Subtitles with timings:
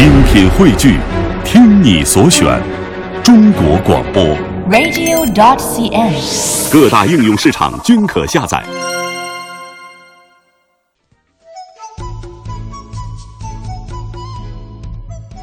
[0.00, 0.98] 精品汇聚，
[1.44, 2.58] 听你所选，
[3.22, 4.24] 中国广播。
[4.70, 6.72] radio.dot.cn，。
[6.72, 8.64] 各大应用市场均可下载。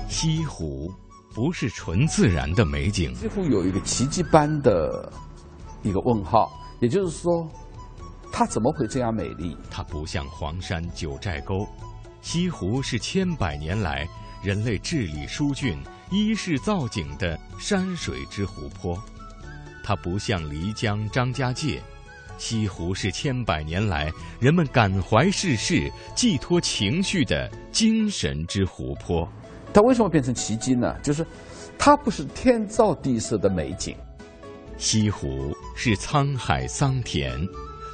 [0.09, 0.91] 西湖
[1.35, 5.13] 不是纯自然的美景，几乎有一个奇迹般的
[5.83, 7.47] 一个问号，也就是说，
[8.31, 9.55] 它怎么会这样美丽？
[9.69, 11.67] 它不像黄山、九寨沟，
[12.23, 14.07] 西湖是千百年来
[14.48, 15.77] 人类治理疏浚、
[16.10, 18.97] 依势造景的山水之湖泊；
[19.83, 21.82] 它不像漓江、张家界，
[22.38, 29.28] 西湖是千百年来人们感怀世事、寄托情绪的精神之湖泊。
[29.74, 30.97] 它为什么变成奇迹呢？
[31.04, 31.27] 就是
[31.77, 33.94] 它不是天造地设的美景，
[34.77, 37.38] 西湖是沧海桑田，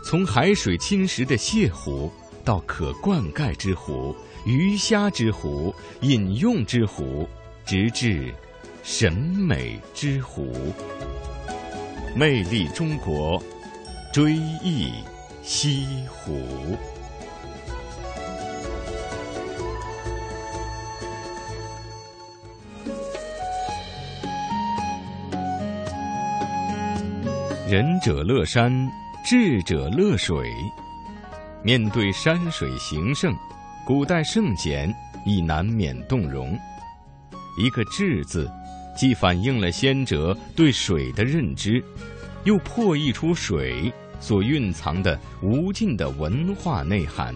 [0.06, 2.12] 从海水侵蚀的泻湖，
[2.46, 7.28] 到可灌溉之湖、鱼虾之湖、饮用之湖，
[7.66, 8.34] 直至
[8.84, 10.52] 审美之湖。
[12.14, 13.42] 魅力中国，
[14.12, 14.92] 追忆
[15.42, 16.78] 西湖。
[27.70, 28.72] 仁者乐山，
[29.26, 30.54] 智者乐水。
[31.64, 33.34] 面对山水形胜，
[33.86, 34.94] 古代圣贤
[35.26, 36.58] 亦难免动容。
[37.58, 38.50] 一个“智”字，
[38.96, 41.84] 既反映了先哲对水的认知，
[42.46, 47.36] 又破译出水所蕴藏的无尽的文化内涵。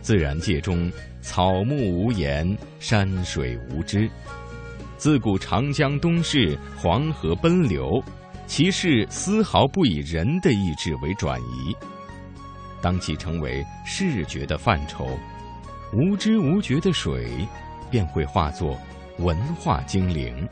[0.00, 4.08] 自然界中，草木无言，山水无知。
[4.96, 8.00] 自古长江东逝，黄河奔流。
[8.46, 11.74] 其势丝毫不以人的意志为转移。
[12.84, 15.18] 当其成为视觉的范畴，
[15.94, 17.48] 无知无觉的水
[17.90, 18.78] 便会化作
[19.20, 20.46] 文化精灵，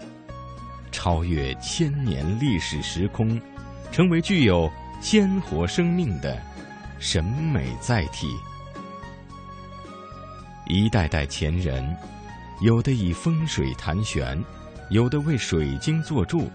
[0.91, 3.39] 超越千年历史时空，
[3.91, 4.67] 成为具有
[4.99, 6.41] 鲜活生命的
[6.99, 8.27] 审美载体。
[10.67, 11.95] 一代代前人，
[12.63, 14.43] 有的以风水谈玄，
[14.89, 16.51] 有的为水晶做注。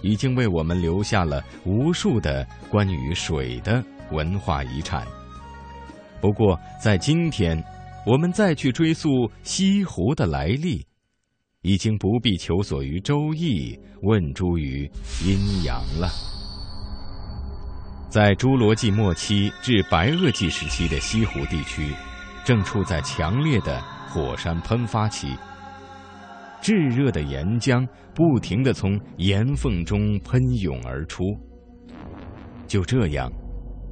[0.00, 5.06] 已经为我们留下了无数的关于水的文化遗产。
[6.20, 7.62] 不过，在今天，
[8.04, 9.08] 我们再去追溯
[9.42, 10.84] 西湖的来历，
[11.62, 14.90] 已经不必求索于《周易》，问诸于
[15.24, 16.08] 阴阳了。
[18.08, 21.92] 在侏罗纪末期至白垩纪时期的西湖地区，
[22.44, 25.36] 正处在强烈的火山喷发期。
[26.60, 31.22] 炙热的岩浆不停地从岩缝中喷涌而出，
[32.66, 33.30] 就这样，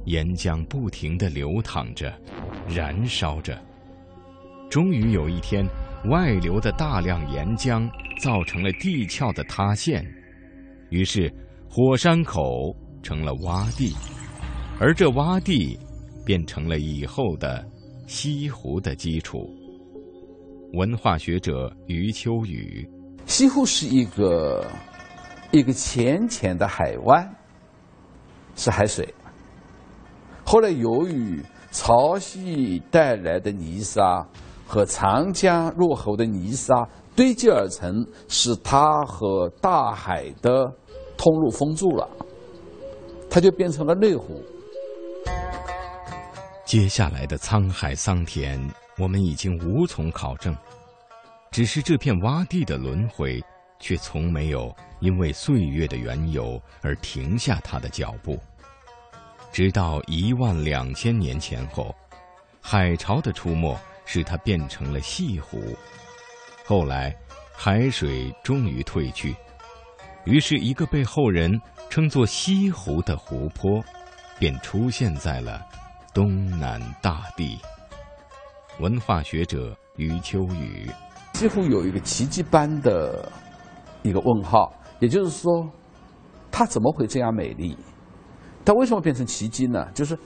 [0.07, 2.17] 岩浆不停地流淌着，
[2.65, 3.61] 燃烧着。
[4.69, 5.67] 终于有一天，
[6.09, 7.89] 外流的大量岩浆
[8.21, 10.05] 造成了地壳的塌陷，
[10.91, 11.29] 于是
[11.69, 12.73] 火山口
[13.03, 13.93] 成了洼地，
[14.79, 15.77] 而这洼地
[16.25, 17.67] 变成了以后的
[18.07, 19.53] 西湖的基础。
[20.71, 22.89] 文化学者余秋雨：
[23.25, 24.65] 西湖是一个
[25.51, 27.29] 一个浅浅的海湾，
[28.55, 29.05] 是海水。
[30.49, 31.43] 后来由于
[31.73, 34.25] 潮汐带来的泥沙
[34.65, 37.93] 和长江入喉的泥沙堆积而成，
[38.29, 40.65] 使它和大海的
[41.17, 42.09] 通路封住了，
[43.29, 44.41] 它就变成了内湖。
[46.63, 48.57] 接下来的沧海桑田。
[48.97, 50.55] 我们已经无从考证，
[51.51, 53.43] 只是这片洼地的轮回，
[53.79, 58.39] 却从没有因为岁月的缘由而停下它的脚步。
[59.57, 61.91] 直到一万两千年前后，
[62.61, 63.75] 海潮的出没
[64.05, 65.59] 使它变成了西湖。
[66.63, 67.11] 后来，
[67.55, 69.35] 海水终于退去，
[70.25, 71.59] 于是一个被后人
[71.89, 73.83] 称作西湖的湖泊，
[74.37, 75.65] 便出现在了
[76.13, 77.57] 东南大地。
[78.79, 80.87] 文化学者余秋雨：
[81.33, 83.27] 几乎有一个奇迹般的
[84.03, 85.67] 一个问号，也就是说，
[86.51, 87.75] 它怎么会这样美丽？
[88.67, 89.87] 它为什么变成奇迹呢？
[89.93, 90.19] 就是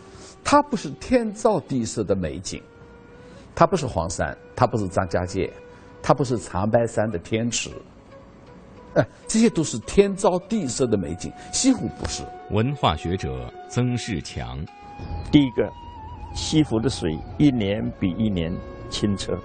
[0.43, 2.59] 它不是天造地设的美景，
[3.53, 5.53] 它不是黄山，它不是张家界，
[6.01, 7.69] 它不是长白山的天池，
[8.95, 11.31] 哎，这些都是天造地设的美景。
[11.53, 12.23] 西湖不是。
[12.49, 14.57] 文化学者曾仕强：
[15.31, 15.71] 第一个。
[16.33, 18.51] 西湖的水一年比一年
[18.89, 19.37] 清澈，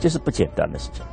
[0.00, 1.04] 这是不简单的事情。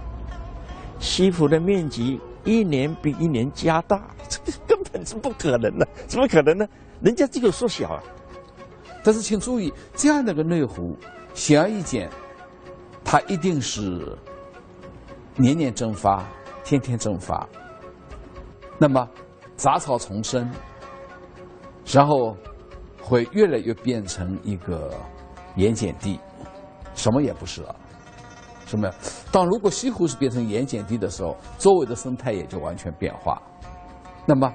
[0.99, 6.67] 西湖的面积一年比一年加大，这个根这不可能的，怎么可能呢？
[7.01, 8.03] 人家这个缩小啊。
[9.03, 10.97] 但是请注意，这样的个内湖，
[11.33, 12.09] 显而易见，
[13.03, 14.17] 它一定是
[15.35, 16.25] 年年蒸发，
[16.63, 17.47] 天天蒸发。
[18.77, 19.07] 那么
[19.55, 20.49] 杂草丛生，
[21.85, 22.35] 然后
[23.01, 24.93] 会越来越变成一个
[25.55, 26.19] 盐碱地，
[26.93, 27.75] 什么也不是了。
[28.65, 28.89] 什么？
[29.31, 33.41] 当如果西湖是变成盐碱地的时候，周围的生态也就完全变化。
[34.25, 34.53] 那么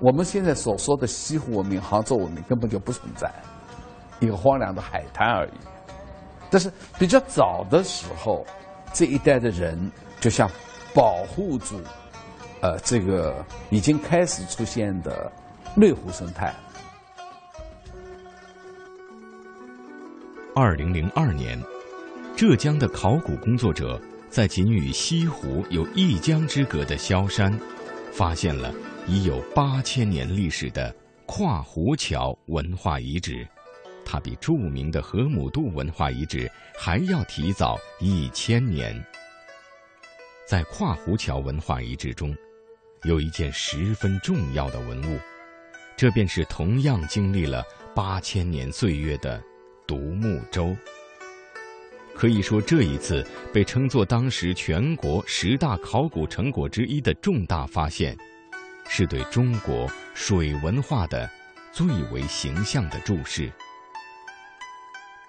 [0.00, 3.32] 我们现在所说的西湖文明、杭州文明根本就不存在，
[4.20, 5.52] 一个荒凉的海滩而已。
[6.50, 8.44] 但是比较早的时候，
[8.92, 10.50] 这一代的人就像
[10.94, 11.80] 保护住。
[12.60, 15.30] 呃，这个已经开始出现的
[15.74, 16.54] 内湖生态。
[20.54, 21.60] 二零零二年，
[22.36, 24.00] 浙江的考古工作者
[24.30, 27.58] 在仅与西湖有一江之隔的萧山，
[28.12, 28.72] 发现了
[29.06, 30.94] 已有八千年历史的
[31.26, 33.46] 跨湖桥文化遗址，
[34.04, 38.94] 它比著名的河姆渡文化遗址还要提早一千年。
[40.46, 42.34] 在跨湖桥文化遗址中。
[43.04, 45.18] 有一件十分重要的文物，
[45.94, 47.62] 这便是同样经历了
[47.94, 49.38] 八千年岁月的
[49.86, 50.74] 独木舟。
[52.14, 53.22] 可以说，这一次
[53.52, 58.16] 被称作当时全国十大考古成果之一的重大发现，
[58.88, 61.28] 是对中国水文化的
[61.72, 63.52] 最为形象的注释。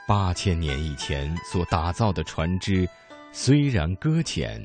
[0.07, 2.87] 八千年以前所打造的船只，
[3.31, 4.61] 虽然搁浅。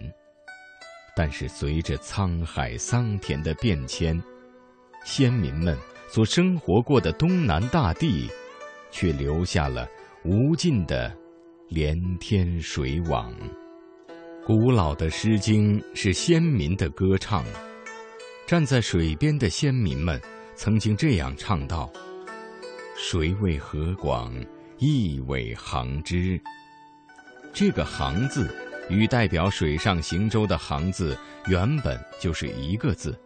[1.16, 4.22] 但是随着沧海桑田的变迁，
[5.04, 5.76] 先民们
[6.08, 8.30] 所生活过的东南大地，
[8.90, 9.88] 却留下了
[10.24, 11.12] 无尽的
[11.68, 13.34] 连天水网。
[14.46, 17.44] 古老的《诗经》是先民的歌唱，
[18.50, 20.20] 站在水边的先民们
[20.56, 21.88] 曾经这样唱道
[22.98, 24.34] ：“水为河广，
[24.78, 26.36] 亦为杭之。”
[27.54, 28.52] 这个“杭”字。
[28.88, 31.16] 与代表水上行舟的“行”字
[31.46, 33.16] 原本就是一个字，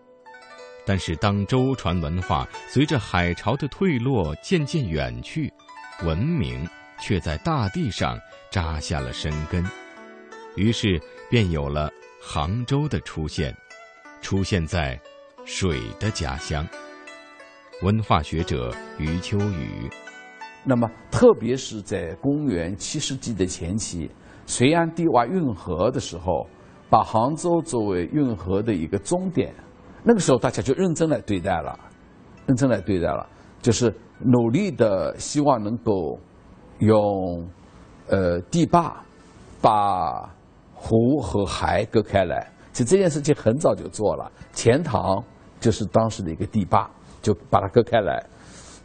[0.84, 5.50] 但是当舟船文化随着海潮的退落渐渐远去，
[6.02, 6.68] 文明
[7.00, 9.64] 却在大地上扎下了深根，
[10.54, 11.00] 于是
[11.30, 11.90] 便有了
[12.20, 13.56] 杭州的出现，
[14.20, 15.00] 出现在
[15.44, 16.66] 水的家乡。
[17.82, 19.90] 文化学者余秋雨，
[20.64, 24.10] 那么特别是在公元七世纪的前期。
[24.46, 26.46] 隋炀帝挖运河的时候，
[26.88, 29.54] 把杭州作为运河的一个终点，
[30.02, 31.78] 那个时候大家就认真来对待了，
[32.46, 33.26] 认真来对待了，
[33.60, 36.18] 就是努力的希望能够
[36.78, 37.48] 用
[38.08, 39.02] 呃堤坝
[39.60, 40.30] 把
[40.72, 42.50] 湖和海隔开来。
[42.72, 45.22] 其实这件事情很早就做了，钱塘
[45.64, 46.90] 就是当时的一个堤坝，
[47.22, 48.22] 就把它隔开来。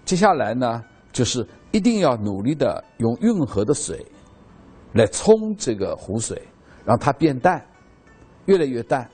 [0.05, 0.81] 接下来呢，
[1.11, 4.05] 就是一定要努力的用运河的水。
[4.93, 6.41] 来冲这个湖水，
[6.85, 7.61] 让它变淡，
[8.45, 9.09] 越来越淡，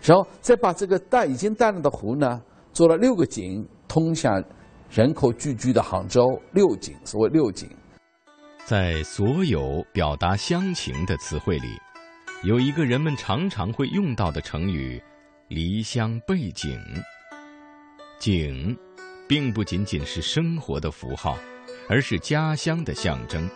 [0.00, 2.40] 然后再把这个淡已经淡了的湖呢，
[2.72, 4.40] 做了六个井，通向
[4.88, 6.40] 人口聚居的杭州。
[6.52, 7.68] 六井，所谓六井，
[8.64, 11.66] 在所有表达乡情的词汇里，
[12.44, 15.02] 有一个人们常常会用到的成语
[15.48, 16.80] “离乡背井”。
[18.18, 18.76] 井，
[19.28, 21.38] 并不仅仅是生活的符号，
[21.88, 23.48] 而是家乡的象征。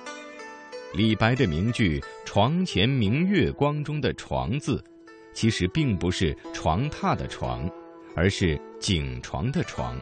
[0.93, 4.83] 李白的名句“床前明月光”中的“床”字，
[5.33, 7.71] 其实并不是床榻的床，
[8.17, 9.99] 而是井床的床。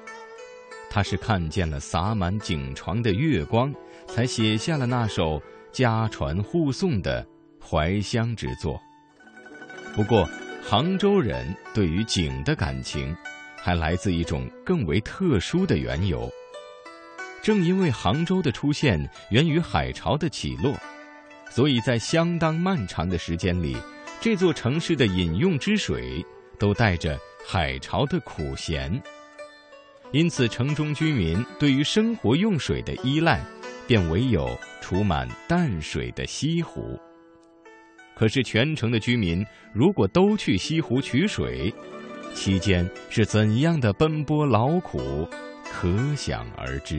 [0.91, 3.73] 他是看见了洒满井床的月光，
[4.07, 5.41] 才写下了那首
[5.71, 7.27] 家传户送的
[7.63, 8.81] 怀乡之作。
[9.95, 10.27] 不过，
[10.71, 13.17] 杭州人对于井的感情，
[13.57, 16.31] 还来自一种更为特殊的缘由。
[17.41, 20.77] 正因为杭州的出现源于海潮的起落，
[21.49, 23.79] 所以在相当漫长的时间里，
[24.21, 26.23] 这座城市的饮用之水
[26.59, 29.03] 都带着海潮的苦咸。
[30.13, 33.43] 因此，城中居民对于生活用水的依赖，
[33.87, 37.01] 便唯有储满淡水的西湖。
[38.19, 41.73] 可是，全城的居民如果都去西湖取水，
[42.35, 45.25] 期间是怎样的奔波劳苦，
[45.71, 46.99] 可想而知。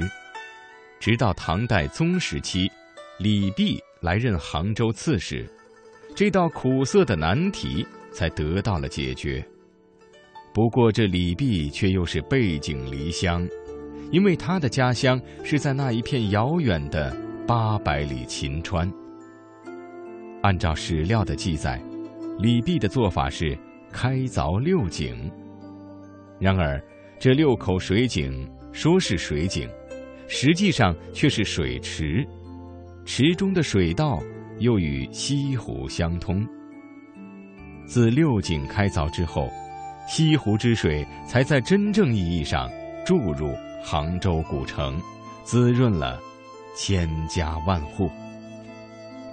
[0.98, 2.72] 直到唐代宗时期，
[3.18, 5.46] 李泌来任杭州刺史，
[6.16, 9.46] 这道苦涩的难题才得到了解决。
[10.54, 13.46] 不过，这李泌却又是背井离乡，
[14.10, 17.14] 因为他的家乡是在那一片遥远的
[17.46, 18.90] 八百里秦川。
[20.42, 21.82] 按照史料的记载，
[22.38, 23.58] 李泌的做法是
[23.92, 25.32] 开凿六井。
[26.40, 26.82] 然而，
[27.20, 29.70] 这六口水井说是水井。
[30.32, 32.24] 实际上却是水池，
[33.04, 34.22] 池中的水道
[34.60, 36.48] 又与西湖相通。
[37.88, 39.50] 自六井开凿之后，
[40.08, 42.70] 西湖之水才在真正意义上
[43.04, 45.02] 注入杭州古城，
[45.44, 46.22] 滋润了
[46.76, 48.08] 千家万户。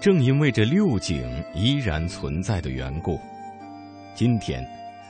[0.01, 1.25] 正因为这六井
[1.55, 3.19] 依然存在的缘故，
[4.15, 4.65] 今天，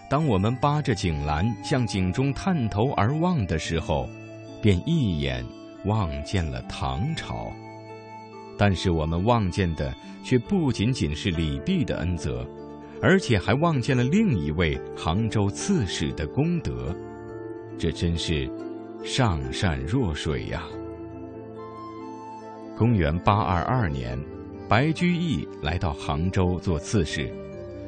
[0.09, 4.09] 当我们扒着井栏向井中探头而望的时候，
[4.63, 5.45] 便一眼
[5.85, 7.53] 望见了唐朝。
[8.59, 12.47] 但是我们望见的却不仅仅是李泌的恩泽。
[13.03, 16.97] 而且还望见了另一位杭州刺史的功德，
[17.79, 18.51] 这真是
[19.05, 20.63] 上善若水呀！
[22.75, 24.19] 公元八二二年，
[24.69, 27.33] 白居易来到杭州做刺史，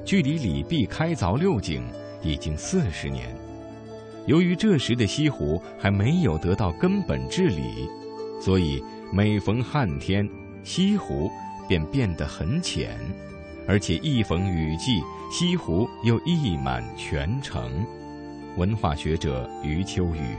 [0.04, 1.82] 距离李泌开凿六井
[2.22, 3.34] 已经四十年。
[4.26, 7.88] 由于这时的西湖还没有得到根本治理，
[8.40, 8.80] 所以
[9.12, 10.28] 每逢旱天，
[10.62, 11.28] 西湖
[11.66, 12.96] 便变得很浅。
[13.66, 17.84] 而且一逢雨季，西湖又溢满全城。
[18.56, 20.36] 文化学者余秋雨。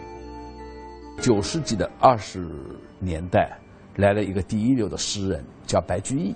[1.21, 2.49] 九世纪的二十
[2.97, 3.59] 年代，
[3.99, 6.35] 来了一个第一流的诗人，叫白居易。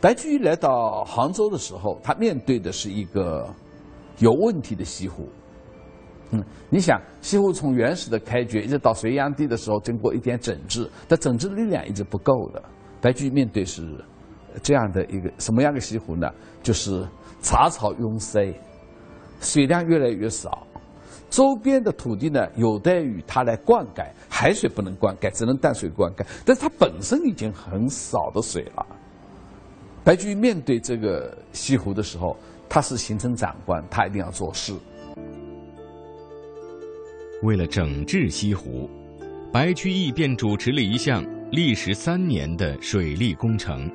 [0.00, 3.48] 白居易来到杭州的时候，他面对的是一个
[4.18, 5.28] 有问题的西湖。
[6.30, 12.62] 嗯，你想，西湖从原始的开掘，一直到隋炀帝的时候，经过一点整治，但整治的力量一直不够的。
[13.00, 13.82] 白居易面对是。
[14.62, 16.30] 这样的一个什么样的西湖呢？
[16.62, 17.04] 就是
[17.40, 18.54] 杂草拥塞，
[19.40, 20.64] 水量越来越少，
[21.30, 26.24] 周边的土地呢有待于它来灌溉，海水不能灌溉，只能淡水灌溉。
[26.44, 28.86] 但是它本身已经很少的水了。
[30.04, 32.36] 白居易面对这个西湖的时候，
[32.68, 34.72] 他是行政长官，他一定要做事。
[37.42, 38.88] 为了整治西湖，
[39.52, 43.90] 白居易便主持了一项历时三年的水利工程。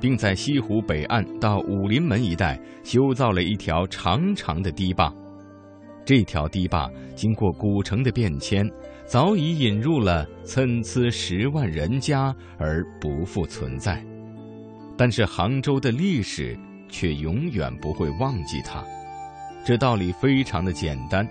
[0.00, 5.12] 并在西湖北岸到武林门一带修造了一条长长的堤坝。
[6.08, 8.66] 这条堤坝经过古城的变迁，
[9.04, 14.02] 早已引入了参差十万人家而不复存在。
[14.96, 18.82] 但是杭州的历史却永远不会忘记它。
[19.66, 21.28] 这道理非常的简单：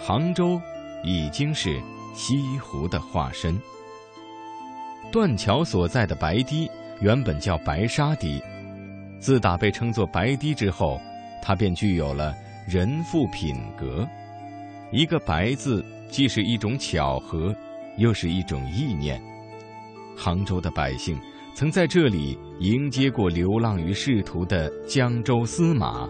[0.00, 0.58] 杭州
[1.04, 1.78] 已经是
[2.14, 3.60] 西湖的化身。
[5.12, 6.66] 断桥所在的白堤。
[7.02, 8.40] 原本叫白沙堤，
[9.18, 10.98] 自打被称作白堤之后，
[11.42, 12.32] 它便具有了
[12.68, 14.06] 人妇品格。
[14.90, 17.54] 一个“白”字，既是一种巧合，
[17.96, 19.20] 又是一种意念。
[20.16, 21.18] 杭州的百姓
[21.54, 26.08] 曾在这里迎接过流浪于仕途的江州司马，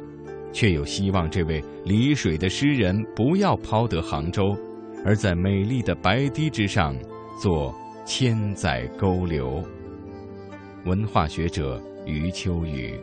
[0.53, 4.57] 却又希望这位离水的诗人不要抛得杭州，
[5.05, 6.95] 而在美丽的白堤之上
[7.41, 7.73] 做
[8.05, 9.63] 千载沟流。
[10.85, 12.99] 文化学者余秋雨，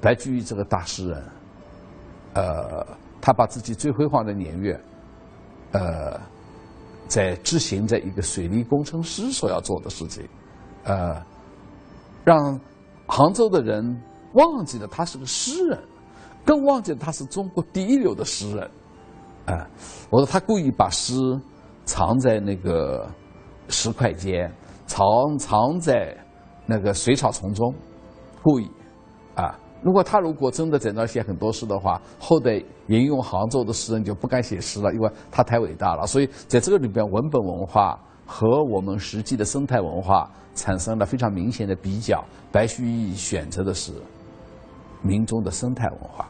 [0.00, 1.24] 白居易这个大诗人，
[2.34, 2.86] 呃，
[3.20, 4.80] 他把自己最辉煌的年月，
[5.72, 6.20] 呃，
[7.06, 10.28] 在执行着一个水利工程师所要做的事情，
[10.84, 11.22] 呃，
[12.24, 12.58] 让
[13.06, 14.02] 杭州的人
[14.34, 15.78] 忘记了他是个诗人，
[16.44, 18.70] 更忘记了他是中国第一流的诗人，
[19.46, 19.66] 啊，
[20.10, 21.14] 我说他故意把诗
[21.84, 23.08] 藏在那个
[23.68, 24.52] 石块间，
[24.86, 25.06] 藏
[25.38, 26.16] 藏在。
[26.70, 27.74] 那个水草丛中，
[28.42, 28.70] 故意，
[29.34, 29.58] 啊！
[29.80, 36.06] 如果他如果真的在那儿写很多诗的话，后代引用杭州的诗人就不敢写诗了，因为他太伟大了。
[36.06, 42.24] 所以在这个里边，文本文化和我们实际的生态文化产生了非常明显的比较。
[42.50, 43.92] 白居易选择的是
[45.00, 46.28] 民众的生态文化。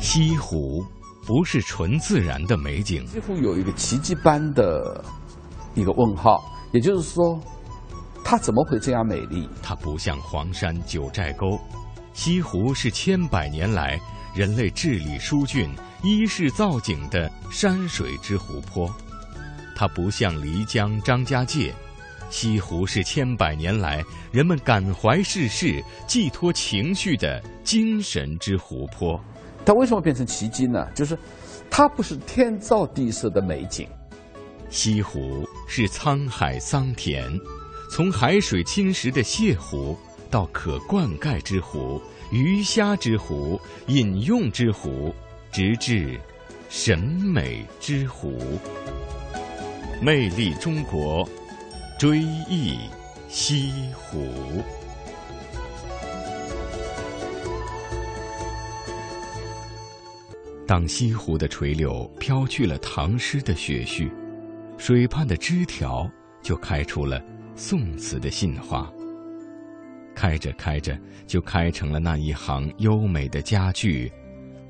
[0.00, 0.82] 西湖。
[1.30, 5.04] 不是纯自然的美景，几乎有一个奇迹般的
[5.76, 6.42] 一个问号。
[6.72, 7.40] 也就是说，
[8.24, 9.48] 它怎么会这样美丽？
[9.62, 11.56] 它不像黄山、九寨沟，
[12.14, 13.96] 西湖是千百年来
[14.34, 15.70] 人类治理疏浚、
[16.02, 18.90] 依势造景的山水之湖泊；
[19.76, 21.72] 它不像漓江、张家界，
[22.28, 29.16] 西湖是千百年来人们感怀世事、寄托情绪的精神之湖泊。
[29.70, 30.84] 它为什么变成奇迹呢？
[30.96, 31.16] 就是，
[31.70, 33.86] 它不是天造地设的美景。
[34.68, 37.24] 西湖是沧海桑田，
[37.88, 39.96] 从海水侵蚀的泻湖，
[40.28, 45.14] 到可灌溉之湖、鱼虾之湖、饮用之湖，
[45.52, 46.18] 直至
[46.68, 48.36] 审美之湖。
[50.02, 51.28] 魅力中国，
[51.96, 52.76] 追忆
[53.28, 54.26] 西湖。
[60.70, 64.08] 当西湖的垂柳飘去了唐诗的雪絮，
[64.78, 66.08] 水畔的枝条
[66.42, 67.20] 就开出了
[67.56, 68.88] 宋词的杏花。
[70.14, 70.96] 开着开着，
[71.26, 74.08] 就开成了那一行优美的佳句：“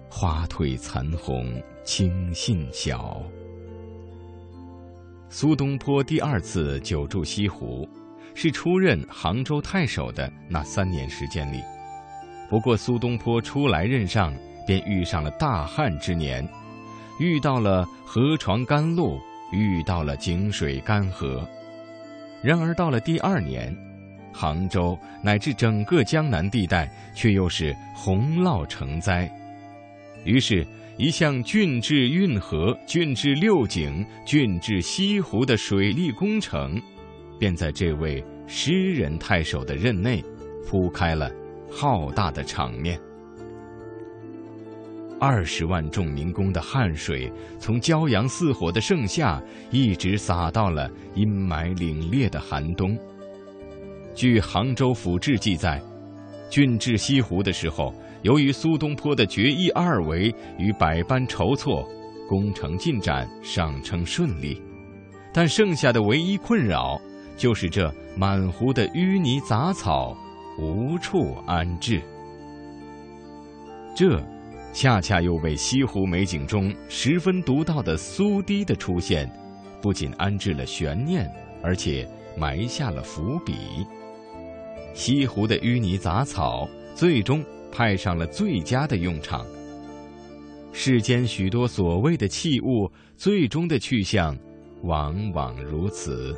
[0.09, 3.23] 花褪残红青杏小。”
[5.29, 7.87] 苏东坡第二次久住西湖，
[8.35, 11.61] 是出任杭州太守的那三年时间里。
[12.49, 14.33] 不过，苏东坡初来任上，
[14.71, 16.49] 便遇上了大旱之年，
[17.19, 19.19] 遇到了河床干露，
[19.51, 21.45] 遇到了井水干涸。
[22.41, 23.77] 然而，到了第二年，
[24.33, 29.29] 杭州乃至整个江南地带却又是洪涝成灾，
[30.25, 30.65] 于是，
[30.97, 36.81] 一项郡治运河、郡治六井、郡治西湖的水利工程，
[37.41, 40.23] 便在这位诗人太守的任内
[40.65, 41.29] 铺开了。
[41.69, 43.01] 浩大的场面，
[45.21, 52.99] 二十万众民工的汗水从骄阳似火的盛夏，一直洒到了阴霾凛冽的寒冬。
[54.15, 55.81] 据《杭州府志》记载，
[56.49, 61.87] 郡治西湖的时候，由于苏东坡的决意二为与百般筹措，
[62.27, 64.61] 工程进展尚称顺利，
[65.35, 66.99] 但剩下的唯一困扰，
[67.37, 70.17] 就是这满湖的淤泥杂草。
[70.59, 72.03] 无处安置，
[73.97, 74.23] 这
[74.73, 79.31] 恰恰又为西湖美景中十分独到的苏堤的出现，
[79.83, 81.31] 不仅安置了悬念，
[81.63, 83.55] 而且埋下了伏笔。
[84.95, 89.45] 西湖的淤泥杂草最终派上了最佳的用场。
[90.73, 94.37] 世间许多所谓的器物，最终的去向，
[94.83, 96.35] 往往如此。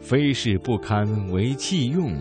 [0.00, 2.14] 非是不堪为器用。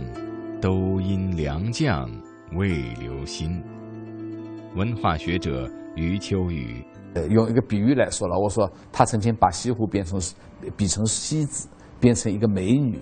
[0.62, 2.10] 都因良将
[2.54, 3.62] 未留心。
[4.76, 10.20] 文化学者余秋雨，呃，用一个比喻来说了，我说他曾经把西湖变成
[10.76, 13.00] 比成西子，变成一个美女。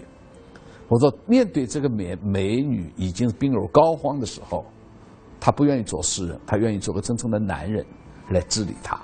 [0.89, 4.65] 我说面对这个美美女已经病入膏肓的时候，
[5.39, 7.85] 他不愿意做诗人，他愿意做个真正的男人
[8.29, 8.99] 来治理她。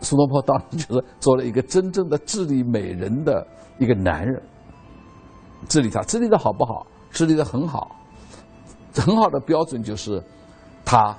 [0.00, 3.44] 苏东坡当时就是做了一个真正的治理美人的
[3.80, 4.40] 一个男人，
[5.68, 6.86] 治理她，治理的好不好？
[7.10, 7.96] 治理的很好，
[8.94, 10.22] 很好的标准就是，
[10.84, 11.16] 他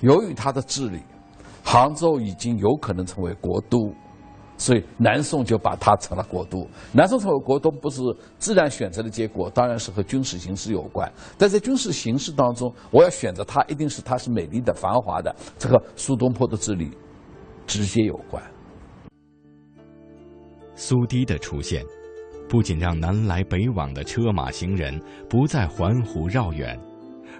[0.00, 1.00] 由于他的治理，
[1.64, 3.92] 杭州已经有可能成为国都，
[4.56, 6.66] 所以南宋就把它成了国都。
[6.92, 8.00] 南宋成为国都不是
[8.38, 11.10] 自然选择的结果，当然是和军事形势有关。
[11.38, 15.34] 但在军事形势当中，我要选择它，一定是它是美丽的、繁华的。
[15.58, 16.90] 这和苏东坡的治理
[17.66, 18.42] 直接有关。
[20.74, 21.84] 苏堤的出现。
[22.48, 26.78] 不仅让南来北往的车马行人不再环湖绕远，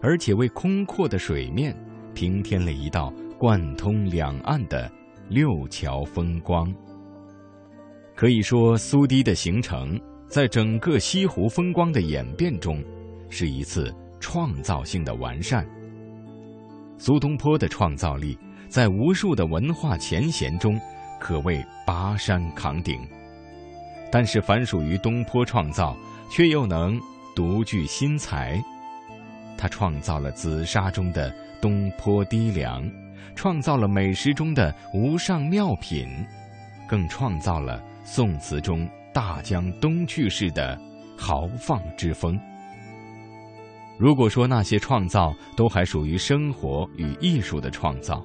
[0.03, 1.73] 而且为空阔的水面
[2.17, 4.91] 平添了一道贯通两岸的
[5.29, 6.75] 六桥风光。
[8.15, 12.83] 可以说，苏堤的形成在整个西湖风光的演变中，
[13.29, 15.69] 是一次创造性的完善。
[16.97, 18.39] 苏东坡的创造力
[18.71, 20.81] 在无数的文化前贤中，
[21.21, 22.99] 可谓拔山扛鼎。
[24.11, 25.95] 但是，凡属于东坡创造，
[26.31, 26.99] 却又能
[27.35, 28.59] 独具新才。
[29.57, 32.89] 他创造了紫砂中的东坡低粱，
[33.35, 36.07] 创造了美食中的无上妙品，
[36.89, 40.79] 更创造了宋词中大江东去式的
[41.17, 42.39] 豪放之风。
[43.99, 48.23] 如果说那些创造都还属于生活与艺术的创造，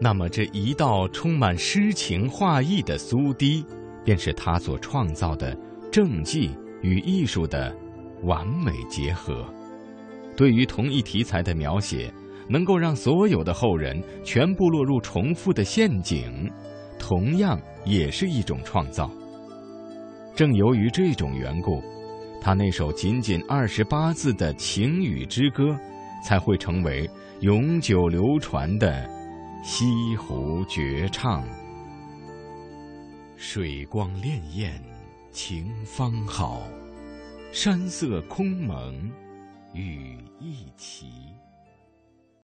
[0.00, 3.64] 那么这一道充满诗情画意的苏堤。
[4.02, 5.54] 便是他所创造的
[5.92, 7.70] 政绩与艺术的
[8.22, 9.44] 完美结合。
[10.36, 12.12] 对于同一题材的描写，
[12.48, 16.50] 能够让所有的后人全部落入重复的陷阱，
[16.98, 19.10] 同样也是一种创造。
[20.34, 21.82] 正由于这种缘故，
[22.40, 25.76] 他那首仅仅二十八字的情雨之歌，
[26.24, 27.08] 才会成为
[27.40, 29.08] 永久流传的
[29.62, 31.44] 西湖绝唱。
[33.36, 34.70] 水光潋滟
[35.30, 36.62] 晴方好，
[37.52, 39.10] 山色空蒙
[39.72, 41.39] 雨亦奇。